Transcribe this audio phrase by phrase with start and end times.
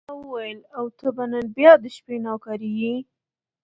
[0.09, 2.95] ما وویل: او ته به نن بیا د شپې نوکري یې.